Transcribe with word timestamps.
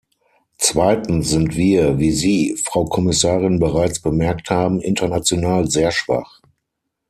Zweitens 0.57 1.29
sind 1.29 1.55
wir, 1.55 1.99
wie 1.99 2.09
Sie, 2.09 2.55
Frau 2.57 2.85
Kommissarin, 2.85 3.59
bereits 3.59 4.01
bemerkt 4.01 4.49
haben, 4.49 4.81
international 4.81 5.69
sehr 5.69 5.91
schwach. 5.91 6.41